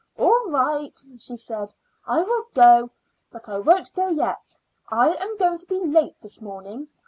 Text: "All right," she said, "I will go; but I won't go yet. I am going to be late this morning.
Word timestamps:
"All 0.17 0.49
right," 0.49 0.99
she 1.19 1.35
said, 1.37 1.75
"I 2.07 2.23
will 2.23 2.45
go; 2.55 2.89
but 3.31 3.47
I 3.47 3.59
won't 3.59 3.93
go 3.93 4.07
yet. 4.07 4.57
I 4.89 5.09
am 5.09 5.37
going 5.37 5.59
to 5.59 5.67
be 5.67 5.79
late 5.79 6.19
this 6.21 6.41
morning. 6.41 6.87